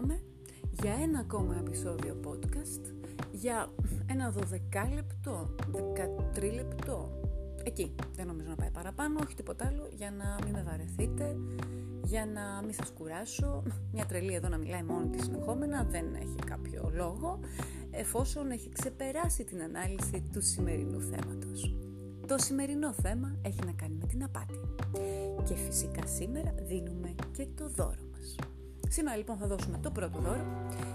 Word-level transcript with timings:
ήρθαμε 0.00 0.20
για 0.82 0.92
ένα 1.02 1.18
ακόμα 1.18 1.56
επεισόδιο 1.58 2.20
podcast 2.24 2.92
για 3.32 3.72
ένα 4.06 4.34
12 4.36 4.94
λεπτό, 4.94 5.54
13 6.36 6.54
λεπτό 6.54 7.20
εκεί 7.64 7.94
δεν 8.14 8.26
νομίζω 8.26 8.48
να 8.48 8.54
πάει 8.54 8.70
παραπάνω, 8.70 9.18
όχι 9.22 9.34
τίποτα 9.34 9.66
άλλο 9.66 9.88
για 9.96 10.10
να 10.10 10.38
μην 10.44 10.52
με 10.52 10.62
βαρεθείτε 10.62 11.36
για 12.04 12.26
να 12.26 12.62
μην 12.62 12.74
σας 12.74 12.90
κουράσω. 12.90 13.62
Μια 13.92 14.06
τρελή 14.06 14.34
εδώ 14.34 14.48
να 14.48 14.56
μιλάει 14.56 14.82
μόνη 14.82 15.08
της 15.08 15.24
συνεχόμενα 15.24 15.84
δεν 15.84 16.14
έχει 16.14 16.36
κάποιο 16.46 16.90
λόγο 16.94 17.38
εφόσον 17.90 18.50
έχει 18.50 18.68
ξεπεράσει 18.68 19.44
την 19.44 19.62
ανάλυση 19.62 20.22
του 20.32 20.42
σημερινού 20.42 21.00
θέματος. 21.00 21.74
Το 22.26 22.38
σημερινό 22.38 22.92
θέμα 22.92 23.36
έχει 23.42 23.64
να 23.64 23.72
κάνει 23.72 23.94
με 24.00 24.06
την 24.06 24.24
απάτη. 24.24 24.60
Και 25.44 25.54
φυσικά 25.54 26.06
σήμερα 26.06 26.54
δίνουμε 26.62 27.14
και 27.32 27.46
το 27.54 27.68
δώρο 27.68 28.02
μας. 28.12 28.36
Σήμερα 28.92 29.16
λοιπόν 29.16 29.36
θα 29.36 29.46
δώσουμε 29.46 29.78
το 29.78 29.90
πρώτο 29.90 30.18
δώρο, 30.18 30.44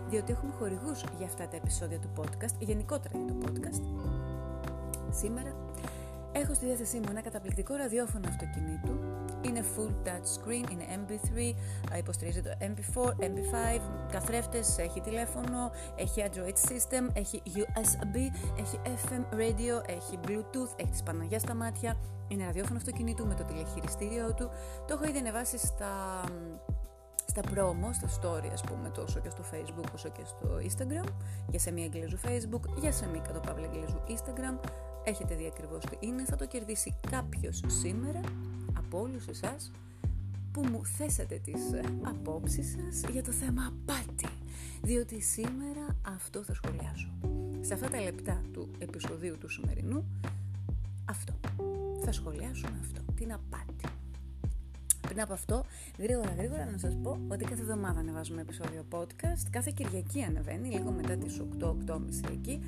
διότι 0.10 0.32
έχουμε 0.32 0.54
χορηγούς 0.60 1.04
για 1.18 1.26
αυτά 1.26 1.48
τα 1.48 1.56
επεισόδια 1.56 2.00
του 2.00 2.10
podcast, 2.18 2.56
γενικότερα 2.60 3.18
για 3.18 3.34
το 3.34 3.36
podcast. 3.46 3.82
Σήμερα 5.10 5.56
έχω 6.32 6.54
στη 6.54 6.66
διάθεσή 6.66 6.98
μου 6.98 7.06
ένα 7.10 7.22
καταπληκτικό 7.22 7.76
ραδιόφωνο 7.76 8.28
αυτοκινήτου. 8.28 9.00
Είναι 9.42 9.64
full 9.76 10.08
touch 10.08 10.28
screen, 10.36 10.72
είναι 10.72 10.86
MP3, 10.96 11.56
υποστηρίζει 11.98 12.42
το 12.42 12.50
MP4, 12.60 13.10
MP5, 13.20 13.82
καθρέφτες, 14.12 14.78
έχει 14.78 15.02
τηλέφωνο, 15.02 15.72
έχει 15.96 16.24
Android 16.28 16.70
system, 16.70 17.10
έχει 17.14 17.42
USB, 17.46 18.16
έχει 18.60 18.80
FM 18.84 19.36
radio, 19.36 19.90
έχει 19.90 20.20
Bluetooth, 20.28 20.80
έχει 20.80 20.90
τις 20.92 21.04
Παναγιάς 21.04 21.42
στα 21.42 21.54
μάτια, 21.54 21.98
είναι 22.28 22.46
ραδιόφωνο 22.46 22.78
αυτοκινήτου 22.78 23.28
με 23.28 23.34
το 23.34 23.44
τηλεχειριστήριό 23.44 24.34
του. 24.34 24.50
Το 24.88 24.94
έχω 24.94 25.04
ήδη 25.08 25.18
ανεβάσει 25.18 25.58
στα, 25.58 26.24
στα 27.36 27.52
promo, 27.54 27.94
στα 27.94 28.08
story 28.08 28.50
ας 28.54 28.64
πούμε, 28.64 28.90
τόσο 28.90 29.20
και 29.20 29.30
στο 29.30 29.44
facebook 29.52 29.94
όσο 29.94 30.10
και 30.10 30.22
στο 30.26 30.48
instagram, 30.62 31.10
για 31.50 31.60
σε 31.60 31.72
μία 31.72 31.84
εγγλέζου 31.86 32.18
facebook, 32.18 32.80
για 32.80 32.92
σε 32.92 33.08
μία 33.08 33.22
κατ' 33.22 33.46
παύλα 33.46 33.66
εγγλέζου 33.66 34.02
instagram. 34.08 34.70
Έχετε 35.04 35.36
δει 35.36 35.46
ακριβώς 35.46 35.86
τι 35.86 35.98
είναι, 36.08 36.24
θα 36.26 36.36
το 36.36 36.46
κερδίσει 36.48 36.96
κάποιος 37.10 37.64
σήμερα 37.68 38.20
από 38.78 39.00
όλους 39.00 39.28
εσάς 39.28 39.72
που 40.52 40.62
μου 40.62 40.86
θέσατε 40.86 41.40
τις 41.44 41.72
ε, 41.74 41.82
απόψεις 42.02 42.72
σας 42.72 43.12
για 43.12 43.24
το 43.24 43.32
θέμα 43.32 43.66
απάτη. 43.66 44.28
Διότι 44.82 45.22
σήμερα 45.22 45.98
αυτό 46.02 46.44
θα 46.44 46.54
σχολιάσω. 46.54 47.10
Σε 47.62 47.74
αυτά 47.74 47.90
τα 47.90 48.02
λεπτά 48.02 48.42
του 48.54 48.70
επεισοδίου 48.78 49.38
του 49.38 49.50
σημερινού, 49.50 50.06
αυτό. 51.10 51.34
Θα 52.04 52.12
σχολιάσουμε 52.12 52.80
αυτό, 52.82 53.02
την 53.16 53.34
απάτη. 53.34 53.65
Πριν 55.16 55.28
από 55.28 55.36
αυτό, 55.36 55.64
γρήγορα 56.00 56.34
γρήγορα 56.38 56.66
να 56.72 56.78
σας 56.78 56.98
πω 57.04 57.20
ότι 57.28 57.44
κάθε 57.44 57.62
εβδομάδα 57.62 58.00
ανεβάζουμε 58.00 58.42
επεισόδιο 58.42 58.86
podcast. 58.92 59.48
Κάθε 59.50 59.72
Κυριακή 59.76 60.24
ανεβαίνει, 60.24 60.70
λίγο 60.70 60.92
μετά 60.92 61.16
τις 61.16 61.42
8-8.30 61.60 62.32
εκεί. 62.32 62.62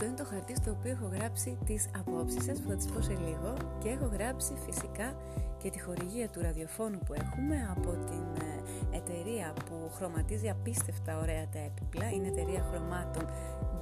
Αυτό 0.00 0.10
είναι 0.10 0.20
το 0.22 0.28
χαρτί 0.30 0.54
στο 0.54 0.70
οποίο 0.70 0.90
έχω 0.90 1.08
γράψει 1.12 1.58
τις 1.64 1.88
απόψεις 1.98 2.44
σας 2.44 2.60
που 2.60 2.68
θα 2.68 2.76
τις 2.76 2.86
πω 2.86 3.00
σε 3.00 3.12
λίγο 3.12 3.52
και 3.78 3.88
έχω 3.88 4.06
γράψει 4.12 4.52
φυσικά 4.66 5.16
και 5.58 5.70
τη 5.70 5.80
χορηγία 5.80 6.28
του 6.28 6.40
ραδιοφώνου 6.40 6.98
που 6.98 7.14
έχουμε 7.14 7.56
από 7.76 7.90
την 7.90 8.26
ε, 8.42 8.96
εταιρεία 8.96 9.52
που 9.66 9.90
χρωματίζει 9.96 10.48
απίστευτα 10.48 11.18
ωραία 11.18 11.48
τα 11.48 11.58
έπιπλα 11.58 12.10
είναι 12.10 12.26
εταιρεία 12.26 12.62
χρωμάτων 12.70 13.24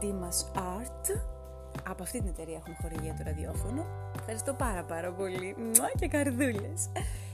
Dimas 0.00 0.58
Art 0.58 1.04
από 1.88 2.02
αυτή 2.02 2.18
την 2.18 2.28
εταιρεία 2.28 2.56
έχουμε 2.56 2.76
χορηγία 2.82 3.14
το 3.14 3.22
ραδιόφωνο. 3.24 3.86
Ευχαριστώ 4.18 4.52
πάρα 4.52 4.82
πάρα 4.84 5.12
πολύ. 5.12 5.54
Μουά 5.58 5.90
και 5.98 6.08
καρδούλες. 6.08 6.90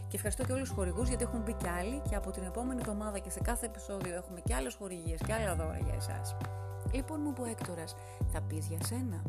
Και 0.09 0.17
ευχαριστώ 0.17 0.45
και 0.45 0.53
όλους 0.53 0.69
τους 0.69 0.77
χορηγούς 0.77 1.09
γιατί 1.09 1.23
έχουν 1.23 1.41
μπει 1.41 1.53
κι 1.53 1.69
άλλοι 1.69 2.03
και 2.09 2.15
από 2.15 2.31
την 2.31 2.43
επόμενη 2.43 2.81
εβδομάδα 2.81 3.19
και 3.19 3.31
σε 3.31 3.41
κάθε 3.41 3.67
επεισόδιο 3.67 4.15
έχουμε 4.15 4.41
και 4.41 4.55
άλλες 4.55 4.75
χορηγίες 4.75 5.21
και 5.27 5.33
άλλα 5.33 5.55
δώρα 5.55 5.79
για 5.79 5.95
εσάς. 5.95 6.37
Λοιπόν, 6.93 7.21
μου 7.21 7.33
πε 7.33 7.41
ο 7.41 7.45
Έκτορας, 7.45 7.95
θα 8.33 8.41
πεις 8.41 8.67
για 8.67 8.85
σένα. 8.85 9.23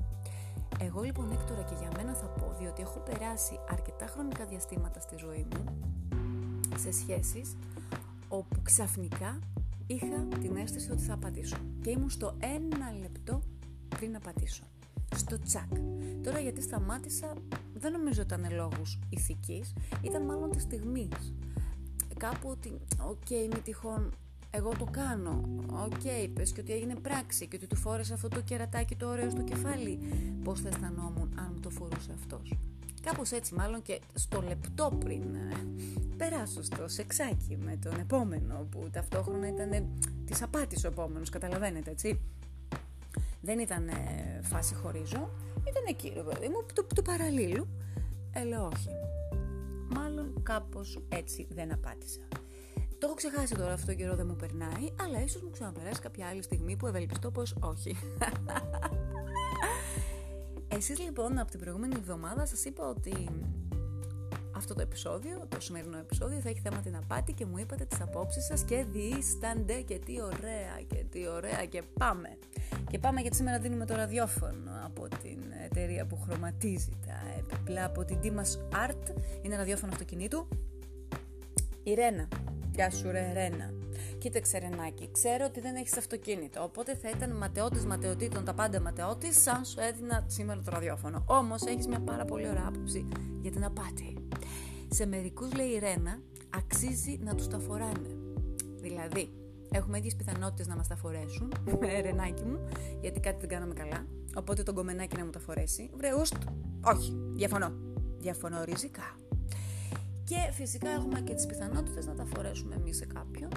Εγώ 0.80 1.02
λοιπόν 1.02 1.31
Έκτορα 1.31 1.62
και 1.62 1.75
για 1.80 1.90
μένα 1.97 2.14
θα 2.14 2.25
πω, 2.25 2.56
διότι 2.59 2.81
έχω 2.81 3.00
περάσει 3.00 3.59
αρκετά 3.69 4.06
χρονικά 4.06 4.46
διαστήματα 4.46 5.00
στη 5.00 5.16
ζωή 5.18 5.46
μου 5.52 5.63
σε 6.78 6.92
σχέσεις 6.92 7.56
όπου 8.28 8.62
ξαφνικά 8.63 9.40
είχα 9.88 10.28
την 10.42 10.56
αίσθηση 10.56 10.92
ότι 10.92 11.02
θα 11.02 11.13
απατήσω. 11.14 11.58
Και 11.81 11.90
ήμουν 11.90 12.09
στο 12.09 12.36
ένα 12.40 12.92
λεπτό 13.02 13.42
πριν 13.90 14.12
να 14.12 14.19
πατήσω 14.19 14.63
στο 15.16 15.40
τσακ. 15.40 15.69
Τώρα 16.24 16.40
γιατί 16.40 16.62
σταμάτησα 16.62 17.34
δεν 17.74 17.92
νομίζω 17.92 18.22
ήταν 18.22 18.46
λόγους 18.56 19.00
ηθικής, 19.09 19.74
ήταν 20.02 20.25
μάλλον 20.25 20.52
της 20.52 20.62
στιγμής. 20.62 21.34
Κάπου 22.18 22.50
ότι, 22.50 22.80
OK, 23.02 23.18
okay, 23.30 23.47
μη 23.53 23.59
τυχόν 23.63 24.12
εγώ 24.56 24.72
το 24.78 24.88
κάνω. 24.91 25.41
OK, 25.72 25.94
okay, 25.94 26.30
πες 26.34 26.52
και 26.52 26.62
ότι 26.62 26.74
έγινε 26.74 26.95
πράξη 26.95 27.48
και 27.48 27.56
ότι 27.56 27.68
του 27.68 27.75
φόρεσε 27.75 28.13
αυτό 28.13 28.28
το 28.28 28.42
κερατάκι 28.42 28.95
το 28.95 29.07
ωραίο 29.07 29.30
στο 29.30 29.42
κεφάλι. 29.42 30.00
Πώς 30.44 30.62
θα 30.62 30.68
αισθανόμουν 30.68 31.33
αν 31.36 31.51
μου 31.54 31.60
το 31.60 31.69
φορούσε 31.69 32.12
αυτός; 32.13 32.54
Κάπως 33.01 33.31
έτσι 33.31 33.54
μάλλον 33.54 33.81
και 33.81 34.00
στο 34.13 34.42
λεπτό 34.42 34.98
πριν 35.00 35.22
ε, 35.36 35.68
περάσω 36.18 36.63
στο 36.63 36.88
σεξάκι 36.88 37.57
με 37.63 37.78
τον 37.81 38.00
επόμενο 38.00 38.68
που 38.72 38.89
ταυτόχρονα 38.92 39.48
ήταν 39.48 39.88
της 40.25 40.42
απάτης 40.42 40.83
ο 40.83 40.88
επόμενος, 40.88 41.30
καταλαβαίνετε 41.30 41.92
έτσι. 41.92 42.22
Δεν 43.42 43.60
ήταν 43.60 43.88
ε, 43.88 44.39
φάση 44.42 44.75
χωρίζω, 44.75 45.30
ήταν 45.68 45.83
εκεί 45.88 46.12
ρε 46.16 46.22
παιδί 46.22 46.48
μου, 46.48 46.66
του, 46.75 46.88
του 46.95 47.01
παραλλήλου. 47.01 47.68
Ε, 48.31 48.44
λέω 48.44 48.66
όχι. 48.74 48.89
Μάλλον 49.95 50.44
κάπως 50.44 51.00
έτσι 51.10 51.48
δεν 51.50 51.74
απάτησα. 51.74 52.22
Το 53.04 53.10
έχω 53.10 53.18
ξεχάσει 53.18 53.56
τώρα 53.56 53.74
αυτό 53.74 53.86
το 53.86 53.94
καιρό 53.94 54.16
δεν 54.16 54.26
μου 54.28 54.36
περνάει, 54.36 54.92
αλλά 55.04 55.24
ίσως 55.24 55.42
μου 55.42 55.50
ξαναπεράσει 55.50 56.02
κάποια 56.02 56.28
άλλη 56.28 56.42
στιγμή 56.42 56.76
που 56.76 56.88
ευελπιστώ 56.88 57.32
πως 57.32 57.56
όχι. 57.60 57.96
Εσείς 60.78 61.00
λοιπόν 61.00 61.38
από 61.38 61.52
την 61.52 61.60
προηγούμενη 61.60 61.96
εβδομάδα 61.98 62.46
σας 62.46 62.66
είπα 62.66 62.88
ότι 62.88 63.30
αυτό 64.56 64.74
το 64.74 64.82
επεισόδιο, 64.82 65.46
το 65.50 65.60
σημερινό 65.60 65.98
επεισόδιο 65.98 66.40
θα 66.40 66.50
έχει 66.50 66.60
θέμα 66.60 66.78
την 66.78 66.96
απάτη 66.96 67.34
και 67.34 67.46
μου 67.46 67.58
είπατε 67.58 67.86
τις 67.86 68.02
απόψεις 68.02 68.46
σας 68.46 68.64
και 68.64 68.86
διήστανται 68.92 69.82
και 69.82 70.00
τι 70.00 70.22
ωραία 70.22 70.82
και 70.88 71.06
τι 71.10 71.28
ωραία 71.28 71.66
και 71.66 71.82
πάμε. 72.00 72.38
Και 72.90 73.00
πάμε 73.00 73.22
γιατί 73.22 73.36
σήμερα 73.36 73.60
δίνουμε 73.60 73.86
το 73.86 73.96
ραδιόφωνο 73.96 74.72
από 74.86 75.08
την 75.08 75.40
εταιρεία 75.64 76.06
που 76.06 76.20
χρωματίζει 76.28 77.00
τα 77.06 77.20
έπιπλα 77.40 77.86
από 77.86 78.06
την 78.06 78.18
Dimas 78.24 78.78
Art. 78.88 79.16
Είναι 79.42 79.56
ραδιόφωνο 79.56 79.92
αυτοκινήτου. 79.92 80.48
Η 81.84 81.94
Ρένα. 81.94 82.28
Γεια 82.75 82.90
σου 82.92 83.12
ρε 83.12 83.34
Ρένα. 83.34 83.74
Κοίταξε 84.18 84.58
Ρενάκη, 84.58 85.10
ξέρω 85.12 85.46
ότι 85.46 85.60
δεν 85.60 85.75
έχεις 85.75 85.98
αυτοκίνητο, 85.98 86.64
οπότε 86.64 86.96
θα 86.96 87.10
ήταν 87.10 87.38
ματαιώτης 87.38 87.86
ματαιωτήτων, 87.86 88.46
τα 88.46 88.54
πάντα 88.54 88.81
ματαιώτης, 88.81 89.42
σαν 89.42 89.66
σου 89.66 89.80
έδινα 89.80 90.25
σήμερα 90.28 90.62
το 90.62 90.72
ραδιόφωνο. 90.72 91.24
Όμως 91.28 91.62
έχεις 91.62 91.88
μια 91.88 92.00
πάρα 92.00 92.25
πολύ 92.25 92.48
ωραία 92.48 92.66
άποψη 92.68 93.06
για 93.42 93.52
την 93.52 93.64
απάτη. 93.66 94.28
Σε 94.90 95.06
μερικούς 95.06 95.54
λέει 95.54 95.68
η 95.68 95.80
Ρένα, 95.80 96.20
αξίζει 96.50 97.20
να 97.24 97.36
τους 97.36 97.48
τα 97.48 97.60
φοράνε. 97.60 98.18
Δηλαδή, 98.81 99.30
έχουμε 99.72 99.98
ίδιες 99.98 100.16
πιθανότητες 100.16 100.68
να 100.68 100.76
μας 100.76 100.88
τα 100.88 100.96
φορέσουν, 100.96 101.54
με 101.81 102.02
ρενάκι 102.02 102.44
μου, 102.44 102.68
γιατί 103.02 103.19
κάτι 103.19 103.40
δεν 103.40 103.50
κάναμε 103.50 103.74
καλά. 103.74 104.06
Οπότε 104.36 104.64
τον 104.64 104.76
κομμενάκι 104.76 105.18
να 105.18 105.26
μου 105.26 105.31
τα 105.31 105.40
φορέσει. 105.40 105.90
Βρε, 105.94 106.14
ουστ, 106.19 106.36
όχι, 106.86 107.18
διαφωνώ. 107.34 107.72
Διαφωνώ 108.19 108.64
ριζικά. 108.64 109.16
Και 110.24 110.52
φυσικά 110.52 110.90
έχουμε 110.90 111.22
και 111.22 111.34
τις 111.34 111.46
πιθανότητες 111.46 112.06
να 112.06 112.14
τα 112.14 112.25
φορέσουμε 112.25 112.75
εμείς 112.75 112.98
σε 112.98 113.06
κάποιον, 113.06 113.50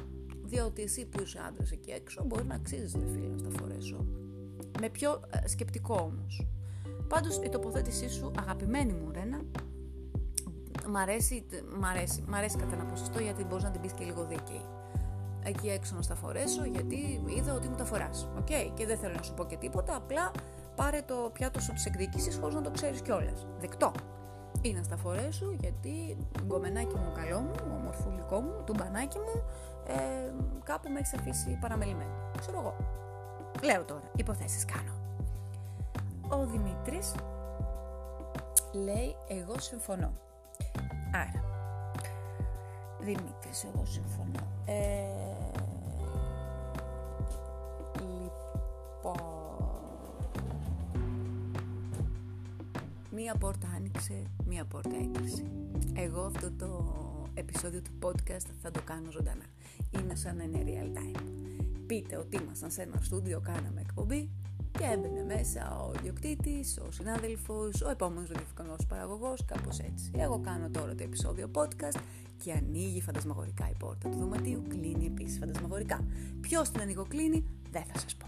διότι 0.44 0.82
εσύ 0.82 1.06
που 1.06 1.22
είσαι 1.22 1.38
άντρας 1.48 1.70
εκεί 1.70 1.90
έξω 1.90 2.24
μπορεί 2.26 2.44
να 2.44 2.54
αξίζεις, 2.54 2.92
ρε 2.92 3.06
φίλε, 3.06 3.26
να 3.26 3.42
τα 3.42 3.58
φορέσω. 3.58 4.06
Με 4.80 4.88
ποιο 4.88 5.20
ε, 5.30 5.48
σκεπτικό 5.48 5.94
όμως. 5.94 6.46
Πάντως 7.08 7.36
η 7.36 7.48
τοποθέτησή 7.48 8.10
σου, 8.10 8.32
αγαπημένη 8.38 8.92
μου 8.92 9.10
Ρένα, 9.12 9.40
μ' 10.88 10.96
αρέσει, 10.96 11.44
μ' 11.78 11.84
αρέσει, 11.84 12.24
μ' 12.28 12.34
αρέσει 12.34 12.56
κατά 12.56 12.74
ένα 12.74 12.84
ποσοστό 12.84 13.20
γιατί 13.20 13.44
μπορείς 13.44 13.64
να 13.64 13.70
την 13.70 13.80
πεις 13.80 13.92
και 13.92 14.04
λίγο 14.04 14.26
δίκαιη 14.26 14.64
εκεί 15.48 15.68
έξω 15.68 15.94
να 15.94 16.02
στα 16.02 16.14
φορέσω 16.14 16.64
γιατί 16.64 17.22
είδα 17.36 17.54
ότι 17.54 17.68
μου 17.68 17.74
τα 17.76 17.84
φοράς. 17.84 18.28
Οκ, 18.38 18.74
και 18.74 18.86
δεν 18.86 18.98
θέλω 18.98 19.14
να 19.14 19.22
σου 19.22 19.34
πω 19.34 19.44
και 19.44 19.56
τίποτα, 19.56 19.96
απλά 19.96 20.30
πάρε 20.76 21.02
το 21.02 21.30
πιάτο 21.32 21.60
σου 21.60 21.72
της 21.72 21.86
εκδίκησης 21.86 22.36
χωρίς 22.36 22.54
να 22.54 22.60
το 22.60 22.70
ξέρεις 22.70 23.00
κιόλας. 23.00 23.46
Δεκτό. 23.58 23.92
Ή 24.66 24.72
να 24.72 24.82
στα 24.82 24.96
φορέσω 24.96 25.52
γιατί 25.60 26.16
γκομενάκι 26.46 26.94
μου 26.96 27.12
καλό 27.14 27.40
μου, 27.40 27.52
ομορφουλικό 27.80 28.40
μου, 28.40 28.62
του 28.64 28.74
μπανάκι 28.76 29.18
μου, 29.18 29.42
ε, 29.86 30.32
κάπου 30.64 30.88
με 30.90 30.98
έχεις 30.98 31.14
αφήσει 31.14 31.58
παραμελημένη. 31.60 32.10
Ξέρω 32.38 32.58
εγώ. 32.58 32.76
Λέω 33.62 33.84
τώρα, 33.84 34.10
υποθέσεις 34.16 34.64
κάνω. 34.64 34.92
Ο 36.28 36.46
Δημήτρης 36.46 37.14
λέει 38.72 39.16
εγώ 39.28 39.58
συμφωνώ. 39.58 40.12
Άρα, 41.14 41.44
Δημήτρης, 43.00 43.64
εγώ 43.64 43.84
συμφωνώ. 43.84 44.46
Ε, 44.64 45.45
μία 53.26 53.34
πόρτα 53.34 53.68
άνοιξε, 53.76 54.22
μία 54.44 54.64
πόρτα 54.64 54.96
έκλεισε. 54.96 55.42
Εγώ 55.94 56.20
αυτό 56.20 56.52
το 56.52 56.94
επεισόδιο 57.34 57.82
του 57.82 57.90
podcast 58.02 58.46
θα 58.62 58.70
το 58.70 58.80
κάνω 58.84 59.10
ζωντανά. 59.10 59.44
Είναι 59.90 60.14
σαν 60.14 60.36
να 60.36 60.42
είναι 60.42 60.64
real 60.66 60.98
time. 60.98 61.20
Πείτε 61.86 62.16
ότι 62.16 62.36
ήμασταν 62.36 62.70
σε 62.70 62.82
ένα 62.82 63.00
στούντιο, 63.00 63.40
κάναμε 63.40 63.80
εκπομπή 63.80 64.30
και 64.70 64.84
έμπαινε 64.84 65.24
μέσα 65.24 65.80
ο 65.80 65.92
ιδιοκτήτης, 65.98 66.78
ο 66.78 66.90
συνάδελφος, 66.90 67.82
ο 67.82 67.90
επόμενος 67.90 68.28
ραδιοφωνικό 68.28 68.76
παραγωγός, 68.88 69.44
κάπως 69.44 69.78
έτσι. 69.78 70.10
Εγώ 70.16 70.40
κάνω 70.40 70.70
τώρα 70.70 70.94
το 70.94 71.02
επεισόδιο 71.02 71.50
podcast 71.54 72.00
και 72.44 72.52
ανοίγει 72.52 73.00
φαντασμαγορικά 73.00 73.70
η 73.70 73.74
πόρτα 73.78 74.08
του 74.08 74.18
δωματίου, 74.18 74.62
κλείνει 74.68 75.06
επίσης 75.06 75.38
φαντασμαγορικά. 75.38 76.04
Ποιος 76.40 76.70
την 76.70 76.80
ανοιγοκλίνει, 76.80 77.44
δεν 77.70 77.82
θα 77.92 77.98
σας 77.98 78.16
πω. 78.16 78.26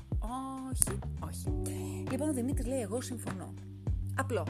Όχι, 0.71 0.99
όχι. 1.25 1.63
Λοιπόν, 2.11 2.29
ο 2.29 2.33
Δημήτρης 2.33 2.67
λέει: 2.67 2.81
Εγώ 2.81 3.01
συμφωνώ. 3.01 3.55
Απλό. 4.17 4.45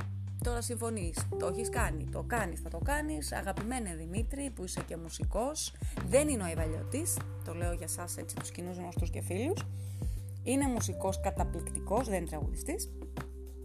Τώρα 0.44 0.62
συμφωνείς. 0.62 1.29
Το 1.38 1.46
έχεις 1.46 1.69
κάνει. 1.69 2.08
Το 2.12 2.25
κάνεις, 2.26 2.61
θα 2.61 2.69
το 2.69 2.79
κάνεις. 2.79 3.32
Αγαπημένε 3.32 3.94
Δημήτρη, 3.94 4.50
που 4.55 4.64
είσαι 4.64 4.81
και 4.87 4.96
μουσικός. 4.96 5.73
Δεν 6.08 6.29
είναι 6.29 6.43
ο 6.43 6.46
Ιβαλιώτης. 6.46 7.17
Το 7.44 7.55
λέω 7.55 7.73
για 7.73 7.87
εσάς 7.88 8.17
έτσι, 8.17 8.37
τους 8.37 8.50
κοινούς 8.50 8.76
γνωστούς 8.76 9.11
και 9.11 9.20
φίλους. 9.20 9.67
Είναι 10.43 10.67
μουσικός 10.67 11.20
καταπληκτικός, 11.20 12.08
δεν 12.08 12.17
είναι 12.17 12.26
τραγουδιστής. 12.26 12.90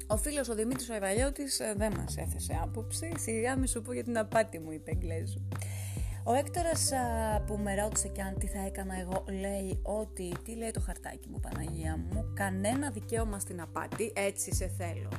Ο 0.07 0.17
φίλος 0.17 0.49
ο 0.49 0.55
Δημήτρης 0.55 0.89
ο 0.89 0.95
Ιβαλιώτης 0.95 1.59
ε, 1.59 1.73
δεν 1.77 1.93
μας 1.97 2.17
έθεσε 2.17 2.59
άποψη. 2.61 3.11
Σιγά 3.17 3.57
μη 3.57 3.67
σου 3.67 3.81
πω 3.81 3.93
για 3.93 4.03
την 4.03 4.17
απάτη 4.17 4.59
μου, 4.59 4.71
είπε 4.71 4.91
Εγγλέζου. 4.91 5.47
Ο 6.23 6.33
Έκτορας 6.33 6.91
που 7.45 7.57
με 7.57 7.75
ρώτησε 7.75 8.07
και 8.07 8.21
αν 8.21 8.37
τι 8.37 8.47
θα 8.47 8.65
έκανα 8.65 8.99
εγώ 8.99 9.23
λέει 9.27 9.79
ότι, 9.83 10.31
τι 10.43 10.55
λέει 10.55 10.71
το 10.71 10.79
χαρτάκι 10.79 11.29
μου 11.29 11.39
Παναγία 11.39 11.97
μου, 11.97 12.31
κανένα 12.33 12.91
δικαίωμα 12.91 13.39
στην 13.39 13.61
απάτη, 13.61 14.11
έτσι 14.15 14.53
σε 14.53 14.67
θέλω. 14.67 15.09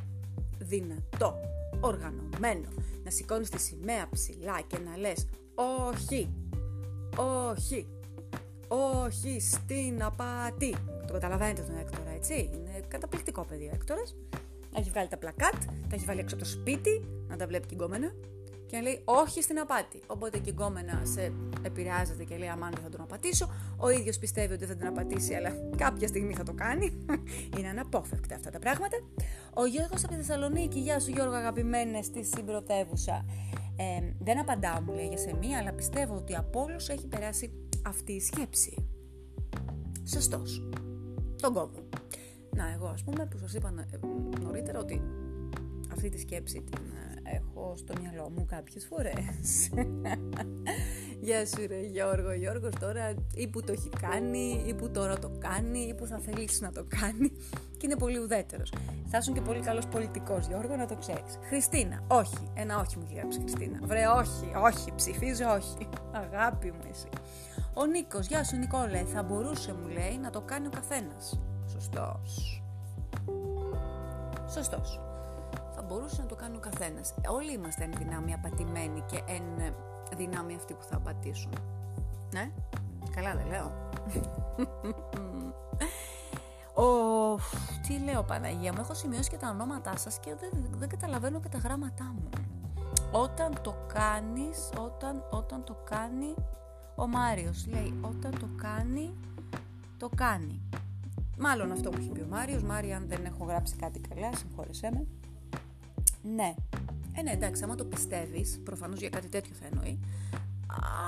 Δυνατό, 0.65 1.41
οργανωμένο, 1.81 2.69
να 3.05 3.11
σηκώνεις 3.11 3.51
τη 3.51 3.61
σημαία 3.61 4.09
ψηλά 4.11 4.61
και 4.67 4.79
να 4.79 4.97
λες 4.97 5.27
όχι, 5.55 6.31
όχι, 7.17 7.87
όχι 8.69 9.41
στην 9.41 10.03
απάτη. 10.03 10.75
Το 11.07 11.13
καταλαβαίνετε 11.13 11.63
τον 11.63 11.79
Έκτορα, 11.79 12.11
έτσι. 12.15 12.35
Είναι 12.35 12.81
καταπληκτικό 12.89 13.45
παιδί 13.45 13.65
ο 13.65 13.71
Έκτορας. 13.73 14.17
Έχει 14.77 14.91
βγάλει 14.91 15.09
τα 15.09 15.17
πλακάτ, 15.17 15.55
τα 15.65 15.95
έχει 15.95 16.05
βάλει 16.05 16.21
έξω 16.21 16.35
από 16.35 16.45
το 16.45 16.51
σπίτι, 16.51 17.05
να 17.29 17.37
τα 17.37 17.47
βλέπει 17.47 17.67
και 17.67 17.75
γκόμενα 17.75 18.13
και 18.75 18.81
να 18.81 18.87
λέει 18.87 19.01
όχι 19.05 19.43
στην 19.43 19.59
απάτη. 19.59 20.01
Οπότε 20.07 20.39
και 20.39 20.51
η 20.51 20.55
γκόμενα 20.59 21.01
σε 21.05 21.33
επηρεάζεται 21.63 22.25
και 22.25 22.37
λέει 22.37 22.49
Αμάν 22.49 22.71
δεν 22.75 22.83
θα 22.83 22.89
τον 22.89 23.01
απατήσω. 23.01 23.49
Ο 23.77 23.91
ίδιος 23.91 24.19
πιστεύει 24.19 24.53
ότι 24.53 24.65
δεν 24.65 24.77
θα 24.77 24.85
τον 24.85 24.99
απατήσει, 24.99 25.35
αλλά 25.35 25.51
κάποια 25.77 26.09
στιγμή 26.09 26.35
θα 26.35 26.43
το 26.43 26.53
κάνει. 26.53 27.07
Είναι 27.59 27.69
αναπόφευκτα 27.69 28.35
αυτά 28.35 28.51
τα 28.51 28.59
πράγματα. 28.59 28.97
Ο 29.55 29.67
Γιώργος 29.67 30.05
από 30.05 30.13
τη 30.13 30.15
Θεσσαλονίκη, 30.15 30.79
γεια 30.79 31.01
σου 31.01 31.11
Γιώργο, 31.11 31.35
αγαπημένε 31.35 32.03
στη 32.03 32.25
συμπρωτεύουσα. 32.25 33.25
Ε, 33.77 34.13
δεν 34.19 34.39
απαντάω, 34.39 34.81
μου 34.81 34.95
λέει 34.95 35.07
για 35.07 35.19
σε 35.19 35.37
μία, 35.41 35.59
αλλά 35.59 35.73
πιστεύω 35.73 36.15
ότι 36.15 36.37
από 36.37 36.63
όλους 36.63 36.89
έχει 36.89 37.07
περάσει 37.07 37.53
αυτή 37.87 38.13
η 38.13 38.21
σκέψη. 38.21 38.87
Σωστός. 40.05 40.69
Τον 41.41 41.53
κόβω. 41.53 41.89
Να, 42.57 42.73
εγώ 42.73 42.87
ας 42.87 43.05
πούμε 43.05 43.27
που 43.27 43.39
σας 43.39 43.55
είπα 43.55 43.75
ε, 43.91 43.99
νωρίτερα 44.41 44.79
ότι 44.79 45.03
αυτή 45.93 46.09
τη 46.09 46.19
σκέψη 46.19 46.63
την 46.63 46.79
ε, 46.79 47.04
έχω 47.25 47.75
στο 47.77 47.95
μυαλό 48.01 48.31
μου 48.31 48.47
κάποιες 48.49 48.87
φορές. 48.87 49.71
Γεια 51.21 51.47
σου 51.47 51.67
ρε 51.67 51.81
Γιώργο, 51.81 52.33
Γιώργος 52.33 52.75
τώρα 52.81 53.15
ή 53.35 53.49
που 53.49 53.63
το 53.63 53.73
έχει 53.73 53.89
κάνει 53.89 54.63
ή 54.67 54.75
που 54.75 54.91
τώρα 54.91 55.19
το 55.19 55.31
κάνει 55.39 55.79
ή 55.79 55.95
που 55.95 56.07
θα 56.07 56.19
θελήσει 56.19 56.63
να 56.63 56.73
το 56.73 56.85
κάνει 56.89 57.29
και 57.77 57.87
είναι 57.87 57.97
πολύ 57.97 58.19
ουδέτερος. 58.19 58.73
Θα 59.07 59.19
ήσουν 59.19 59.35
και 59.35 59.41
πολύ 59.41 59.61
καλός 59.61 59.87
πολιτικός 59.87 60.47
Γιώργο 60.47 60.77
να 60.77 60.87
το 60.87 60.97
ξέρεις. 60.97 61.39
Χριστίνα, 61.49 62.05
όχι, 62.07 62.51
ένα 62.55 62.79
όχι 62.79 62.99
μου 62.99 63.05
έχει 63.07 63.15
γράψει 63.15 63.39
Χριστίνα. 63.39 63.79
Βρε 63.83 64.07
όχι, 64.07 64.53
όχι, 64.65 64.93
ψηφίζω 64.95 65.45
όχι. 65.45 65.89
Αγάπη 66.13 66.71
μου 66.71 66.83
εσύ. 66.91 67.09
Ο 67.75 67.85
Νίκος, 67.85 68.27
γεια 68.27 68.45
σου 68.45 68.57
Νικόλε, 68.57 69.05
θα 69.05 69.23
μπορούσε 69.23 69.73
μου 69.73 69.89
λέει 69.89 70.19
να 70.23 70.31
το 70.31 70.41
κάνει 70.41 70.67
ο 70.67 70.71
καθένας. 70.71 71.41
Σωστός. 71.67 72.63
Σωστός 74.49 75.14
μπορούσε 75.85 76.23
να 76.23 76.27
το 76.27 76.35
κάνει 76.35 76.57
ο 76.57 76.61
καθένας. 76.61 77.15
Όλοι 77.29 77.53
είμαστε 77.53 77.85
εν 77.85 77.93
δυνάμει 77.99 78.33
απατημένοι 78.33 79.01
και 79.01 79.23
εν 79.27 79.75
δυνάμει 80.17 80.55
αυτοί 80.55 80.75
που 80.75 80.85
θα 80.85 80.97
απατήσουν. 80.97 81.53
Ναι, 82.33 82.51
καλά 83.15 83.35
δεν 83.35 83.47
λέω. 83.47 83.73
Ο... 86.75 87.39
Τι 87.87 87.99
λέω 87.99 88.23
Παναγία 88.23 88.73
μου, 88.73 88.81
έχω 88.81 88.95
σημειώσει 88.95 89.31
και 89.31 89.37
τα 89.37 89.49
ονόματά 89.49 89.97
σας 89.97 90.19
και 90.19 90.35
δεν, 90.35 90.51
δεν 90.79 90.89
καταλαβαίνω 90.89 91.41
και 91.41 91.49
τα 91.49 91.59
γράμματά 91.59 92.05
μου. 92.05 92.29
Όταν 93.13 93.53
το 93.63 93.75
κάνεις, 93.87 94.71
όταν, 94.79 95.25
όταν 95.31 95.65
το 95.65 95.77
κάνει 95.85 96.35
ο 96.97 97.07
Μάριος, 97.07 97.67
λέει 97.67 97.99
όταν 98.01 98.31
το 98.39 98.49
κάνει, 98.57 99.15
το 99.97 100.11
κάνει. 100.17 100.63
Μάλλον 101.39 101.73
αυτό 101.73 101.91
που 101.91 101.97
έχει 102.01 102.09
πει 102.09 102.21
ο 102.21 102.27
Μάριος, 102.31 102.63
Μάρια 102.63 102.97
αν 102.97 103.09
δεν 103.09 103.25
έχω 103.25 103.45
γράψει 103.45 103.77
κάτι 103.77 104.01
καλά, 104.01 104.37
συγχώρεσέ 104.37 104.91
με. 104.93 105.07
Ναι. 106.25 106.55
Ε, 107.17 107.23
ναι, 107.23 107.31
εντάξει, 107.31 107.65
άμα 107.65 107.75
το 107.75 107.85
πιστεύεις, 107.85 108.61
προφανώς 108.65 109.01
για 109.01 109.09
κάτι 109.09 109.29
τέτοιο 109.29 109.55
θα 109.55 109.67
εννοεί. 109.73 110.01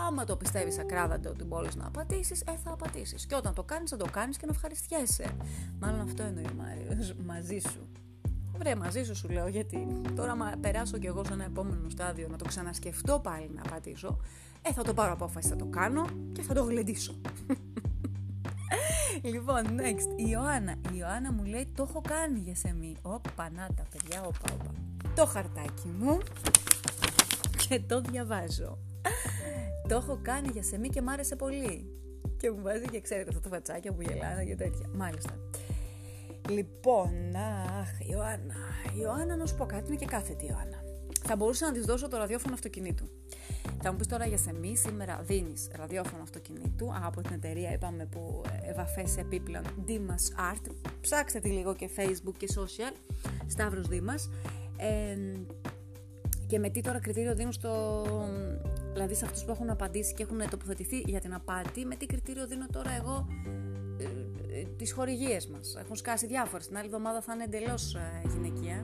Άμα 0.07 0.25
το 0.25 0.37
πιστεύεις 0.37 0.79
ακράδαντα 0.79 1.31
ότι 1.31 1.45
μπορείς 1.45 1.77
να 1.77 1.87
απατήσεις, 1.87 2.41
ε, 2.41 2.57
θα 2.65 2.73
απατήσεις. 2.73 3.27
Και 3.27 3.35
όταν 3.35 3.55
το 3.55 3.63
κάνεις, 3.63 3.91
θα 3.91 3.97
το 3.97 4.07
κάνεις 4.11 4.37
και 4.37 4.47
να 4.47 4.53
ευχαριστιέσαι. 4.53 5.37
Μάλλον 5.81 6.01
αυτό 6.01 6.23
εννοεί 6.23 6.45
ο 6.45 6.55
Μάριο. 6.57 7.15
Μαζί 7.27 7.59
σου. 7.59 7.89
Βρε, 8.59 8.75
μαζί 8.75 9.05
σου 9.05 9.17
σου 9.17 9.29
λέω, 9.29 9.49
γιατί 9.49 9.87
τώρα, 10.15 10.33
άμα 10.33 10.55
περάσω 10.61 10.99
κι 10.99 11.07
εγώ 11.07 11.25
σε 11.25 11.33
ένα 11.33 11.45
επόμενο 11.45 11.89
στάδιο 11.89 12.29
να 12.31 12.37
το 12.37 12.45
ξανασκεφτώ 12.45 13.21
πάλι 13.21 13.51
να 13.55 13.63
πατήσω, 13.63 14.21
ε, 14.63 14.73
θα 14.73 14.83
το 14.83 14.95
πάρω 14.95 15.13
απόφαση, 15.13 15.49
θα 15.49 15.57
το 15.57 15.67
κάνω 15.67 16.05
και 16.33 16.43
θα 16.43 16.55
το 16.55 16.63
γλεντήσω. 16.63 17.15
λοιπόν, 19.33 19.65
next. 19.65 20.21
Η 20.21 20.25
Ιωάννα. 20.31 20.73
Η 20.73 20.99
Ιωάννα 20.99 21.33
μου 21.33 21.45
λέει: 21.45 21.69
Το 21.75 21.87
έχω 21.89 22.01
κάνει 22.09 22.39
για 22.39 22.55
σεμί. 22.55 22.97
Ωπα, 23.03 23.51
να 23.51 23.69
τα 23.77 23.83
παιδιά, 23.91 24.21
όπα, 24.21 24.55
όπα 24.55 24.71
το 25.17 25.27
χαρτάκι 25.27 25.89
μου 25.99 26.19
και 27.69 27.81
το 27.87 28.01
διαβάζω. 28.01 28.79
το 29.89 29.97
έχω 29.97 30.19
κάνει 30.23 30.49
για 30.53 30.63
σεμί 30.63 30.89
και 30.89 31.03
μ' 31.03 31.09
άρεσε 31.09 31.37
πολύ. 31.37 31.91
Και 32.37 32.51
μου 32.51 32.63
βάζει 32.63 32.85
και 32.85 33.01
ξέρετε 33.01 33.29
αυτά 33.29 33.41
τα 33.41 33.49
φατσάκια 33.49 33.93
που 33.93 34.03
γελάνε 34.03 34.45
και 34.45 34.55
τέτοια. 34.55 34.89
Μάλιστα. 34.95 35.39
Λοιπόν, 36.49 37.37
αχ, 37.81 38.09
Ιωάννα. 38.09 38.55
Ιωάννα, 39.01 39.37
να 39.37 39.47
σου 39.47 39.55
πω 39.55 39.67
κάτι, 39.67 39.87
είναι 39.87 39.97
και 39.97 40.05
κάθετη 40.05 40.47
Ιωάννα. 40.47 40.83
Θα 41.27 41.37
μπορούσα 41.37 41.67
να 41.67 41.73
της 41.73 41.85
δώσω 41.85 42.09
το 42.09 42.17
ραδιόφωνο 42.17 42.55
αυτοκινήτου. 42.55 43.09
Θα 43.83 43.91
μου 43.91 43.97
πεις 43.97 44.07
τώρα 44.07 44.27
για 44.27 44.39
σεμί, 44.39 44.77
σήμερα 44.77 45.21
δίνεις 45.23 45.69
ραδιόφωνο 45.77 46.23
αυτοκινήτου 46.23 46.93
από 47.05 47.21
την 47.21 47.33
εταιρεία, 47.35 47.73
είπαμε, 47.73 48.07
που 48.07 48.43
ευαφές 48.63 49.17
επίπλων 49.17 49.63
Dimas 49.87 50.53
Art. 50.53 50.75
Ψάξτε 51.01 51.39
τη 51.39 51.49
λίγο 51.49 51.75
και 51.75 51.91
Facebook 51.97 52.35
και 52.37 52.47
social. 52.55 52.93
Σταύρος 53.47 53.87
Δήμας. 53.89 54.31
Ε, 54.77 55.17
και 56.47 56.59
με 56.59 56.71
τι 56.71 56.81
τώρα 56.81 57.01
κριτήριο 57.01 57.35
δίνουν 57.35 57.53
στο. 57.53 58.03
Δηλαδή 58.93 59.15
σε 59.15 59.25
αυτούς 59.25 59.45
που 59.45 59.51
έχουν 59.51 59.71
απαντήσει 59.71 60.15
και 60.15 60.23
έχουν 60.23 60.51
τοποθετηθεί 60.51 60.99
για 61.07 61.21
την 61.21 61.35
απάτη, 61.35 61.85
με 61.85 61.95
τι 61.95 62.07
κριτήριο 62.07 62.47
δίνω 62.47 62.67
τώρα 62.73 62.91
εγώ 62.91 63.27
ε, 63.99 64.05
ε, 64.61 64.65
τις 64.77 64.93
χορηγίες 64.93 65.47
μας. 65.47 65.77
Έχουν 65.81 65.97
σκάσει 65.97 66.27
διάφορες. 66.27 66.67
Την 66.67 66.77
άλλη 66.77 66.87
εβδομάδα 66.87 67.21
θα 67.21 67.33
είναι 67.35 67.45
εντελώς 67.45 67.95
ε, 67.95 68.23
γυναικεία. 68.29 68.83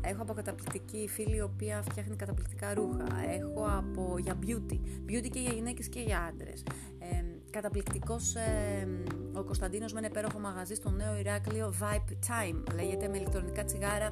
Έχω 0.00 0.22
από 0.22 0.32
καταπληκτική 0.32 1.08
φίλη 1.08 1.36
η 1.36 1.40
οποία 1.40 1.82
φτιάχνει 1.82 2.16
καταπληκτικά 2.16 2.74
ρούχα. 2.74 3.06
Έχω 3.30 3.66
από 3.78 4.18
για 4.18 4.38
beauty. 4.46 4.78
Beauty 5.08 5.28
και 5.30 5.40
για 5.40 5.52
γυναίκες 5.52 5.88
και 5.88 6.00
για 6.00 6.20
άντρες. 6.20 6.62
Ε, 6.98 7.24
καταπληκτικός 7.50 8.34
ε, 8.34 8.88
ο 9.34 9.44
Κωνσταντίνος 9.44 9.92
με 9.92 9.98
ένα 9.98 10.08
υπέροχο 10.08 10.38
μαγαζί 10.38 10.74
στο 10.74 10.90
νέο 10.90 11.18
Ηράκλειο 11.18 11.74
Vibe 11.80 12.12
Time. 12.12 12.74
Λέγεται 12.74 13.08
με 13.08 13.16
ηλεκτρονικά 13.16 13.64
τσιγάρα. 13.64 14.10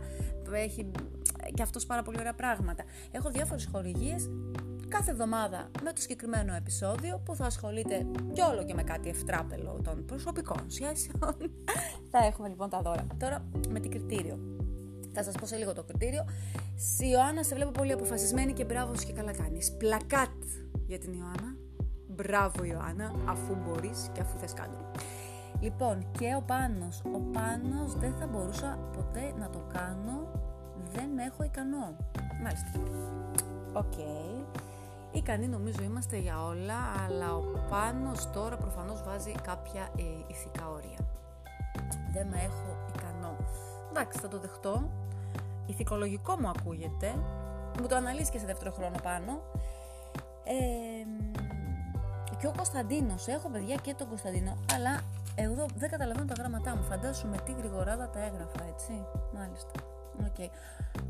Έχει 0.52 0.90
και 1.56 1.62
αυτός 1.62 1.86
πάρα 1.86 2.02
πολύ 2.02 2.18
ωραία 2.18 2.34
πράγματα. 2.34 2.84
Έχω 3.10 3.30
διάφορες 3.30 3.68
χορηγίες 3.72 4.30
κάθε 4.88 5.10
εβδομάδα 5.10 5.70
με 5.82 5.92
το 5.92 6.00
συγκεκριμένο 6.00 6.54
επεισόδιο 6.54 7.20
που 7.24 7.34
θα 7.34 7.44
ασχολείται 7.44 8.06
κι 8.32 8.40
όλο 8.40 8.64
και 8.64 8.74
με 8.74 8.82
κάτι 8.82 9.08
ευτράπελο 9.08 9.80
των 9.84 10.04
προσωπικών 10.04 10.64
σχέσεων. 10.66 11.36
θα 12.12 12.18
έχουμε 12.26 12.48
λοιπόν 12.48 12.68
τα 12.68 12.80
δώρα. 12.80 13.06
Τώρα 13.18 13.48
με 13.68 13.80
τι 13.80 13.88
κριτήριο. 13.88 14.38
Θα 15.12 15.22
σας 15.22 15.34
πω 15.34 15.46
σε 15.46 15.56
λίγο 15.56 15.72
το 15.72 15.82
κριτήριο. 15.82 16.24
Ιωάννα, 16.98 17.42
σε 17.42 17.54
βλέπω 17.54 17.70
πολύ 17.70 17.92
αποφασισμένη 17.92 18.52
και 18.52 18.64
μπράβο 18.64 18.94
σου 18.94 19.06
και 19.06 19.12
καλά 19.12 19.32
κάνεις. 19.32 19.72
Πλακάτ 19.76 20.42
για 20.86 20.98
την 20.98 21.12
Ιωάννα. 21.12 21.56
Μπράβο 22.08 22.64
Ιωάννα, 22.64 23.12
αφού 23.24 23.56
μπορείς 23.64 24.10
και 24.12 24.20
αφού 24.20 24.38
θες 24.38 24.52
κάν' 24.52 24.74
το. 24.74 24.90
Λοιπόν, 25.60 26.10
και 26.18 26.34
ο 26.36 26.42
Πάνος. 26.42 27.02
Ο 27.14 27.18
Πάνος 27.18 27.94
δεν 27.94 28.14
θα 28.18 28.26
μπορούσα 28.26 28.78
ποτέ 28.92 29.32
να 29.38 29.50
το 29.50 29.66
κάνω. 29.72 30.45
Δεν 30.92 31.18
έχω 31.18 31.42
ικανό. 31.42 31.96
Μάλιστα. 32.42 32.70
OK. 33.72 33.92
Okay. 33.96 34.44
Ικανοί 35.12 35.48
νομίζω 35.48 35.82
είμαστε 35.82 36.16
για 36.16 36.44
όλα, 36.44 36.74
αλλά 37.06 37.34
ο 37.34 37.42
Πάνος 37.70 38.30
τώρα 38.30 38.56
προφανώς 38.56 39.02
βάζει 39.02 39.32
κάποια 39.32 39.88
ε, 39.96 40.02
ηθικά 40.26 40.68
όρια. 40.68 40.98
Δεν 42.12 42.26
με 42.26 42.36
έχω 42.36 42.76
ικανό. 42.96 43.36
Εντάξει, 43.90 44.18
θα 44.18 44.28
το 44.28 44.38
δεχτώ. 44.38 44.90
Ηθικολογικό 45.66 46.36
μου 46.40 46.48
ακούγεται. 46.48 47.14
Μου 47.80 47.86
το 47.86 47.96
αναλύσει 47.96 48.30
και 48.30 48.38
σε 48.38 48.46
δεύτερο 48.46 48.70
χρόνο 48.72 48.96
πάνω. 49.02 49.32
Ε, 50.44 50.56
και 52.38 52.46
ο 52.46 52.52
Κωνσταντίνος, 52.56 53.26
έχω 53.26 53.48
παιδιά 53.48 53.74
και 53.76 53.94
τον 53.94 54.08
Κωνσταντίνο, 54.08 54.56
αλλά 54.74 55.00
εγώ 55.34 55.66
δεν 55.76 55.90
καταλαβαίνω 55.90 56.26
τα 56.26 56.34
γράμματά 56.38 56.76
μου. 56.76 56.82
Φαντάσου 56.82 57.28
με 57.28 57.36
τι 57.44 57.52
γρηγοράδα 57.52 58.10
τα 58.10 58.20
έγραφα, 58.20 58.64
έτσι. 58.72 59.06
Μάλιστα. 59.34 59.85
Okay. 60.20 60.48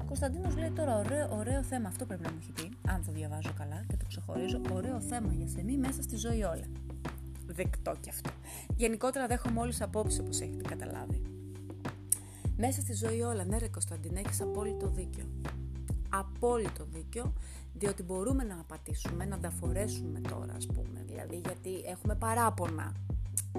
Ο 0.00 0.04
Κωνσταντίνος 0.06 0.56
λέει 0.56 0.70
τώρα 0.70 0.98
ωραίο, 0.98 1.28
ωραίο 1.36 1.62
θέμα. 1.62 1.88
Αυτό 1.88 2.06
πρέπει 2.06 2.22
να 2.22 2.30
μου 2.30 2.38
έχει 2.40 2.52
πει, 2.52 2.76
αν 2.88 3.04
το 3.06 3.12
διαβάζω 3.12 3.50
καλά 3.58 3.84
και 3.88 3.96
το 3.96 4.04
ξεχωρίζω. 4.08 4.60
Ωραίο 4.72 5.00
θέμα 5.00 5.32
για 5.32 5.46
σεμί 5.48 5.76
μέσα 5.76 6.02
στη 6.02 6.16
ζωή 6.16 6.42
όλα. 6.42 6.66
Δεκτό 7.46 7.94
κι 8.00 8.10
αυτό. 8.10 8.30
Γενικότερα 8.76 9.26
δέχομαι 9.26 9.60
όλες 9.60 9.80
απόψεις 9.80 10.20
όπως 10.20 10.40
έχετε 10.40 10.62
καταλάβει. 10.68 11.22
Μέσα 12.56 12.80
στη 12.80 12.94
ζωή 12.94 13.20
όλα, 13.20 13.44
ναι, 13.44 13.58
ρε 13.58 13.68
Κωνσταντίνε, 13.68 14.20
έχεις 14.20 14.40
απόλυτο 14.40 14.88
δίκιο. 14.88 15.24
Απόλυτο 16.08 16.84
δίκιο, 16.84 17.32
διότι 17.74 18.02
μπορούμε 18.02 18.44
να 18.44 18.60
απατήσουμε, 18.60 19.24
να 19.24 19.38
τα 19.38 19.50
φορέσουμε 19.50 20.20
τώρα, 20.20 20.54
ας 20.56 20.66
πούμε. 20.66 21.04
Δηλαδή, 21.06 21.40
γιατί 21.44 21.82
έχουμε 21.86 22.14
παράπονα 22.14 22.92